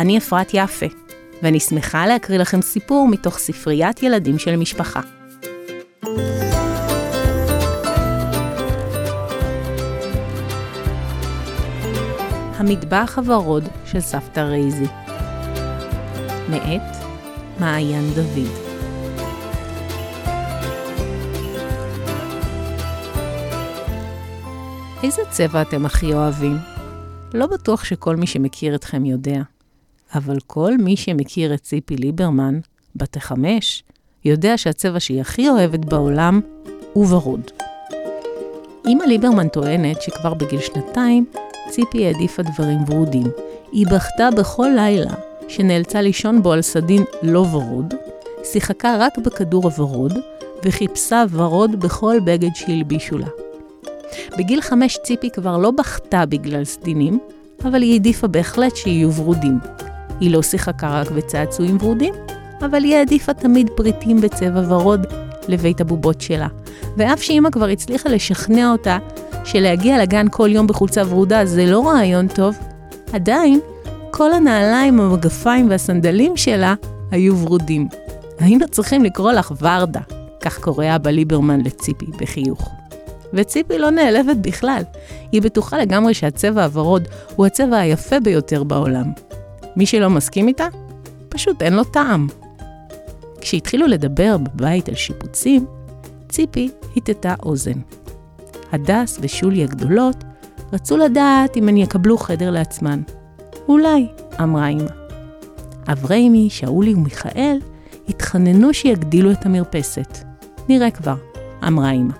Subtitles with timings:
[0.00, 0.86] אני אפרת יפה,
[1.42, 5.00] ואני שמחה להקריא לכם סיפור מתוך ספריית ילדים של משפחה.
[12.56, 14.86] המטבח הוורוד של סבתא רייזי
[16.50, 16.96] מאת
[17.58, 18.48] מעיין דוד
[25.02, 26.56] איזה צבע אתם הכי אוהבים?
[27.34, 29.40] לא בטוח שכל מי שמכיר אתכם יודע,
[30.14, 32.60] אבל כל מי שמכיר את ציפי ליברמן,
[32.96, 33.82] בת החמש,
[34.24, 36.40] יודע שהצבע שהיא הכי אוהבת בעולם
[36.92, 37.50] הוא ורוד.
[38.86, 41.24] אמא ליברמן טוענת שכבר בגיל שנתיים
[41.68, 43.26] ציפי העדיפה דברים ורודים.
[43.72, 45.14] היא בכתה בכל לילה
[45.48, 47.94] שנאלצה לישון בו על סדין לא ורוד,
[48.44, 50.12] שיחקה רק בכדור הוורוד,
[50.64, 53.26] וחיפשה ורוד בכל בגד שהלבישו לה.
[54.38, 57.18] בגיל חמש ציפי כבר לא בכתה בגלל סדינים,
[57.64, 59.58] אבל היא העדיפה בהחלט שיהיו ורודים.
[60.20, 62.14] היא לא שיחקה רק בצעצועים ורודים,
[62.60, 65.06] אבל היא העדיפה תמיד פריטים בצבע ורוד
[65.48, 66.48] לבית הבובות שלה.
[66.96, 68.98] ואף שאימא כבר הצליחה לשכנע אותה
[69.44, 72.58] שלהגיע לגן כל יום בחולצה ורודה זה לא רעיון טוב,
[73.12, 73.60] עדיין
[74.10, 76.74] כל הנעליים, המגפיים והסנדלים שלה
[77.10, 77.88] היו ורודים.
[78.38, 80.00] היינו צריכים לקרוא לך ורדה,
[80.40, 82.70] כך קורא אבא ליברמן לציפי בחיוך.
[83.32, 84.82] וציפי לא נעלבת בכלל.
[85.32, 89.12] היא בטוחה לגמרי שהצבע הוורוד הוא הצבע היפה ביותר בעולם.
[89.76, 90.66] מי שלא מסכים איתה,
[91.28, 92.26] פשוט אין לו טעם.
[93.40, 95.66] כשהתחילו לדבר בבית על שיפוצים,
[96.28, 97.80] ציפי הטטה אוזן.
[98.72, 100.24] הדס ושולי הגדולות
[100.72, 103.02] רצו לדעת אם הן יקבלו חדר לעצמן.
[103.68, 104.06] אולי,
[104.42, 104.90] אמרה אמא.
[105.88, 107.58] אבריימי, שאולי ומיכאל
[108.08, 110.18] התחננו שיגדילו את המרפסת.
[110.68, 111.14] נראה כבר,
[111.66, 112.14] אמרה אמא.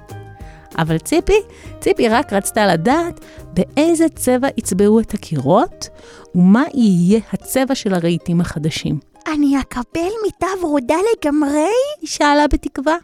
[0.80, 1.40] אבל ציפי,
[1.80, 3.20] ציפי רק רצתה לדעת
[3.52, 5.88] באיזה צבע יצבעו את הקירות,
[6.34, 8.98] ומה יהיה הצבע של הרהיטים החדשים.
[9.34, 11.68] אני אקבל מיטה ורודה לגמרי?
[12.00, 12.96] היא שאלה בתקווה.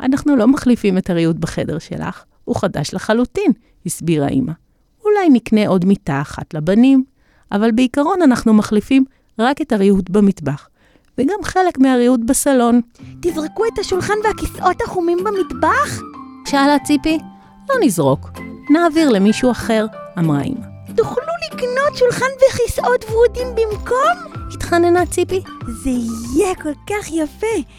[0.00, 3.52] אנחנו לא מחליפים את הריהוט בחדר שלך, הוא חדש לחלוטין,
[3.86, 4.52] הסבירה אמא.
[5.04, 7.04] אולי נקנה עוד מיטה אחת לבנים,
[7.52, 9.04] אבל בעיקרון אנחנו מחליפים
[9.38, 10.68] רק את הריהוט במטבח,
[11.18, 12.80] וגם חלק מהריהוט בסלון.
[13.20, 16.00] תזרקו את השולחן והכיסאות החומים במטבח?
[16.46, 17.18] שאלה ציפי.
[17.68, 18.30] לא נזרוק,
[18.70, 19.86] נעביר למישהו אחר,
[20.18, 20.66] אמרה אמא.
[20.96, 24.42] תוכלו לקנות שולחן וכיסאות ורודים במקום?
[24.54, 25.40] התחננה ציפי.
[25.82, 27.70] זה יהיה כל כך יפה.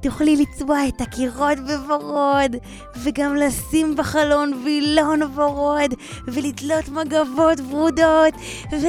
[0.00, 2.56] תוכלי לצבוע את הקירות בוורוד,
[3.04, 5.94] וגם לשים בחלון וילון ורוד,
[6.26, 8.34] ולתלות מגבות ורודות,
[8.72, 8.86] ו...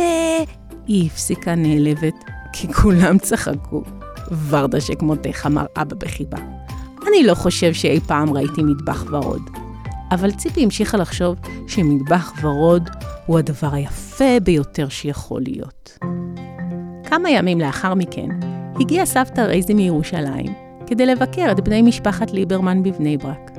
[0.87, 2.23] היא הפסיקה נעלבת,
[2.53, 3.83] כי כולם צחקו.
[4.49, 6.37] ורדה שכמותך, אמר אבא בחיבה.
[7.13, 9.41] אני לא חושב שאי פעם ראיתי מטבח ורוד.
[10.11, 11.35] אבל ציפי המשיכה לחשוב
[11.67, 12.89] שמטבח ורוד
[13.25, 15.97] הוא הדבר היפה ביותר שיכול להיות.
[17.03, 18.29] כמה ימים לאחר מכן,
[18.79, 20.53] הגיעה סבתא רייזי מירושלים
[20.87, 23.51] כדי לבקר את בני משפחת ליברמן בבני ברק.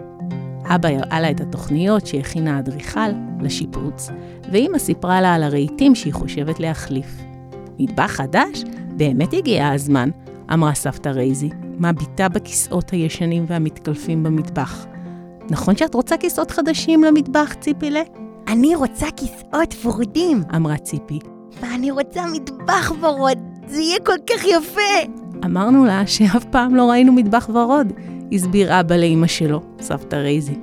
[0.65, 3.11] אבא הראה לה את התוכניות שהכינה האדריכל
[3.41, 4.11] לשיפוץ,
[4.53, 7.07] ואימא סיפרה לה על הרהיטים שהיא חושבת להחליף.
[7.79, 8.65] מטבח חדש?
[8.97, 10.11] באמת הגיע הזמן,
[10.53, 14.87] אמרה סבתא רייזי, מביטה בכיסאות הישנים והמתקלפים במטבח.
[15.51, 18.01] נכון שאת רוצה כיסאות חדשים למטבח, ציפילה?
[18.49, 20.43] אני רוצה כיסאות ורודים.
[20.57, 21.19] אמרה ציפי.
[21.61, 25.13] ואני רוצה מטבח ורוד, זה יהיה כל כך יפה.
[25.45, 27.93] אמרנו לה שאף פעם לא ראינו מטבח ורוד,
[28.33, 30.59] הסביר אבא לאמא שלו, סבתא רייזי.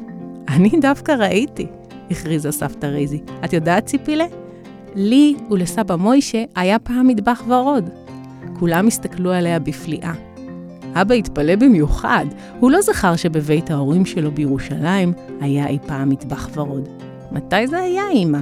[0.50, 1.68] אני דווקא ראיתי,
[2.12, 3.22] הכריזה סבתא רייזי.
[3.46, 4.26] את יודעת, ציפילה?
[4.96, 7.90] לי ולסבא מוישה היה פעם מטבח ורוד.
[8.60, 10.14] כולם הסתכלו עליה בפליאה.
[10.94, 12.26] אבא התפלא במיוחד,
[12.60, 16.90] הוא לא זכר שבבית ההורים שלו בירושלים היה אי פעם מטבח ורוד.
[17.32, 18.40] מתי זה היה, אמא?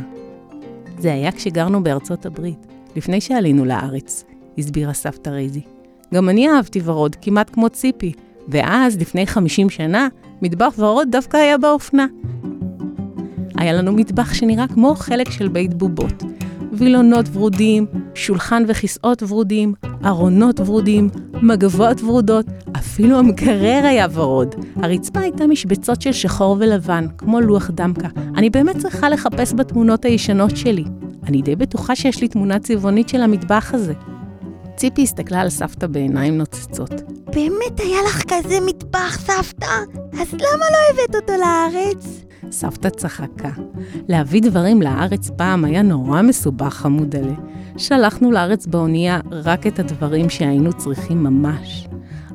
[1.00, 4.24] זה היה כשגרנו בארצות הברית, לפני שעלינו לארץ,
[4.58, 5.62] הסבירה סבתא רייזי.
[6.14, 8.14] גם אני אהבתי ורוד, כמעט כמו ציפי,
[8.48, 10.08] ואז, לפני 50 שנה,
[10.42, 12.06] מטבח ורוד דווקא היה באופנה.
[13.58, 16.24] היה לנו מטבח שנראה כמו חלק של בית בובות.
[16.80, 17.86] וילונות ורודים,
[18.16, 19.74] שולחן וכיסאות ורודים,
[20.06, 21.10] ארונות ורודים,
[21.42, 22.46] מגבות ורודות,
[22.78, 24.56] אפילו המקרר היה ורוד.
[24.76, 28.08] הרצפה הייתה משבצות של שחור ולבן, כמו לוח דמקה.
[28.38, 30.84] אני באמת צריכה לחפש בתמונות הישנות שלי.
[31.28, 33.94] אני די בטוחה שיש לי תמונה צבעונית של המטבח הזה.
[34.76, 36.92] ציפי הסתכלה על סבתא בעיניים נוצצות.
[37.26, 39.66] באמת היה לך כזה מטבח, סבתא?
[40.14, 42.29] אז למה לא הבאת אותו לארץ?
[42.52, 43.50] סבתא צחקה.
[44.08, 47.34] להביא דברים לארץ פעם היה נורא מסובך, חמודלה.
[47.78, 51.88] שלחנו לארץ באונייה רק את הדברים שהיינו צריכים ממש.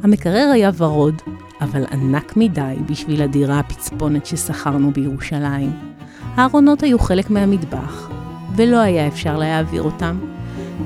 [0.03, 1.23] המקרר היה ורוד,
[1.61, 5.73] אבל ענק מדי בשביל הדירה הפצפונת ששכרנו בירושלים.
[6.35, 8.11] הארונות היו חלק מהמטבח,
[8.57, 10.19] ולא היה אפשר להעביר אותם.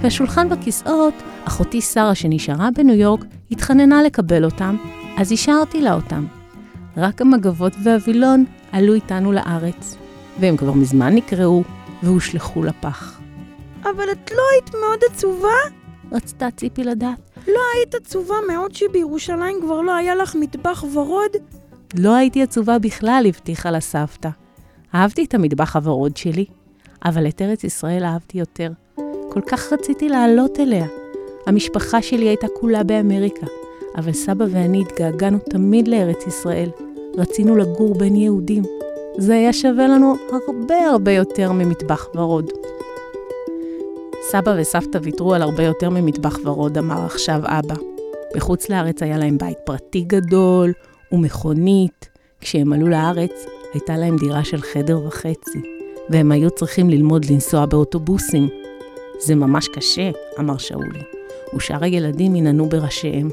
[0.00, 1.14] והשולחן בכיסאות,
[1.44, 4.76] אחותי שרה שנשארה בניו יורק, התחננה לקבל אותם,
[5.18, 6.26] אז השארתי לה אותם.
[6.96, 9.96] רק המגבות והווילון עלו איתנו לארץ,
[10.40, 11.62] והם כבר מזמן נקראו
[12.02, 13.20] והושלכו לפח.
[13.82, 15.78] אבל את לא היית מאוד עצובה?
[16.12, 17.18] רצתה ציפי לדעת.
[17.48, 21.30] לא היית עצובה מאוד שבירושלים כבר לא היה לך מטבח ורוד?
[21.94, 24.28] לא הייתי עצובה בכלל, הבטיחה לה סבתא.
[24.94, 26.44] אהבתי את המטבח הוורוד שלי,
[27.04, 28.70] אבל את ארץ ישראל אהבתי יותר.
[29.30, 30.86] כל כך רציתי לעלות אליה.
[31.46, 33.46] המשפחה שלי הייתה כולה באמריקה,
[33.96, 36.70] אבל סבא ואני התגעגענו תמיד לארץ ישראל.
[37.18, 38.62] רצינו לגור בין יהודים.
[39.16, 40.16] זה היה שווה לנו
[40.48, 42.50] הרבה הרבה יותר ממטבח ורוד.
[44.30, 47.74] סבא וסבתא ויתרו על הרבה יותר ממטבח ורוד, אמר עכשיו אבא.
[48.34, 50.72] בחוץ לארץ היה להם בית פרטי גדול
[51.12, 52.08] ומכונית.
[52.40, 55.62] כשהם עלו לארץ, הייתה להם דירה של חדר וחצי,
[56.10, 58.48] והם היו צריכים ללמוד לנסוע באוטובוסים.
[59.18, 61.02] זה ממש קשה, אמר שאולי,
[61.56, 63.28] ושאר הילדים ינענו בראשיהם.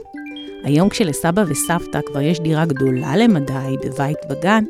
[0.65, 4.63] היום כשלסבא וסבתא כבר יש דירה גדולה למדי בבית בגן,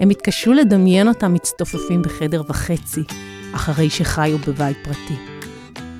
[0.00, 3.02] הם התקשו לדמיין אותם מצטופפים בחדר וחצי,
[3.54, 5.14] אחרי שחיו בבית פרטי.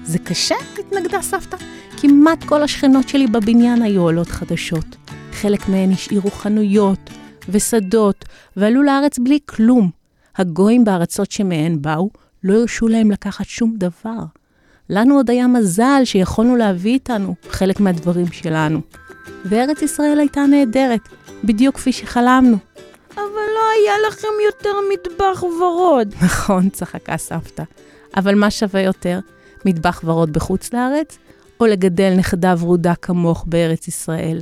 [0.05, 0.55] זה קשה?
[0.79, 1.56] התנגדה סבתא.
[2.00, 4.96] כמעט כל השכנות שלי בבניין היו עולות חדשות.
[5.32, 7.11] חלק מהן השאירו חנויות
[7.49, 8.25] ושדות,
[8.56, 9.91] ועלו לארץ בלי כלום.
[10.37, 12.11] הגויים בארצות שמהן באו,
[12.44, 14.25] לא הרשו להם לקחת שום דבר.
[14.91, 18.81] לנו עוד היה מזל שיכולנו להביא איתנו חלק מהדברים שלנו.
[19.44, 21.09] וארץ ישראל הייתה נהדרת,
[21.44, 22.56] בדיוק כפי שחלמנו.
[23.15, 23.23] אבל
[23.55, 26.15] לא היה לכם יותר מטבח ורוד.
[26.25, 27.62] נכון, צחקה סבתא.
[28.17, 29.19] אבל מה שווה יותר,
[29.65, 31.19] מטבח ורוד בחוץ לארץ,
[31.61, 34.38] או לגדל נכדה ורודה כמוך בארץ ישראל?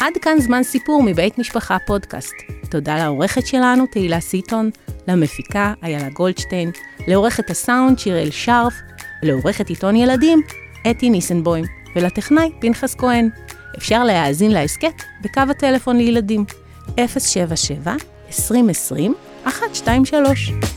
[0.00, 2.34] עד כאן זמן סיפור מבית משפחה פודקאסט.
[2.70, 4.70] תודה לעורכת שלנו, תהילה סיטון,
[5.08, 6.70] למפיקה, איילה גולדשטיין,
[7.08, 8.74] לעורכת הסאונד, שיראל שרף,
[9.22, 10.42] לעורכת עיתון ילדים,
[10.90, 11.64] אתי ניסנבוים,
[11.96, 13.28] ולטכנאי, פנחס כהן.
[13.78, 16.44] אפשר להאזין להסכת בקו הטלפון לילדים,
[16.96, 17.92] 077
[18.28, 19.14] 2020
[19.44, 20.73] 123